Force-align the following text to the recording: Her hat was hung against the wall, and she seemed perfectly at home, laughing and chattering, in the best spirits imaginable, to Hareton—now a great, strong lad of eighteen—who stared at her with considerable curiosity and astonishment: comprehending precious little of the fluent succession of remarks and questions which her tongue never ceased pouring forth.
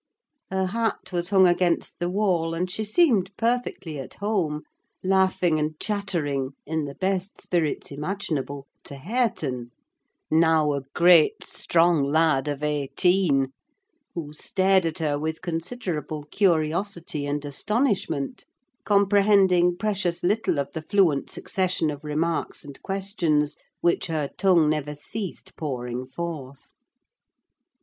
Her 0.49 0.65
hat 0.65 1.11
was 1.11 1.29
hung 1.29 1.45
against 1.47 1.99
the 1.99 2.09
wall, 2.09 2.55
and 2.55 2.71
she 2.71 2.83
seemed 2.83 3.29
perfectly 3.37 3.99
at 3.99 4.15
home, 4.15 4.63
laughing 5.03 5.59
and 5.59 5.79
chattering, 5.79 6.53
in 6.65 6.85
the 6.85 6.95
best 6.95 7.39
spirits 7.39 7.91
imaginable, 7.91 8.65
to 8.85 8.95
Hareton—now 8.95 10.73
a 10.73 10.81
great, 10.95 11.43
strong 11.43 12.03
lad 12.03 12.47
of 12.47 12.63
eighteen—who 12.63 14.33
stared 14.33 14.87
at 14.87 14.97
her 14.97 15.19
with 15.19 15.43
considerable 15.43 16.23
curiosity 16.31 17.27
and 17.27 17.45
astonishment: 17.45 18.45
comprehending 18.83 19.77
precious 19.77 20.23
little 20.23 20.57
of 20.59 20.71
the 20.71 20.81
fluent 20.81 21.29
succession 21.29 21.91
of 21.91 22.03
remarks 22.03 22.65
and 22.65 22.81
questions 22.81 23.55
which 23.81 24.07
her 24.07 24.31
tongue 24.35 24.67
never 24.67 24.95
ceased 24.95 25.55
pouring 25.55 26.07
forth. 26.07 26.73